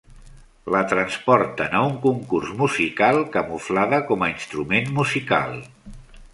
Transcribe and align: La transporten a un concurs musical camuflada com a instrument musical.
La 0.75 0.79
transporten 0.93 1.75
a 1.81 1.81
un 1.89 1.93
concurs 2.07 2.55
musical 2.63 3.21
camuflada 3.37 4.03
com 4.11 4.25
a 4.29 4.33
instrument 4.35 4.93
musical. 5.01 5.59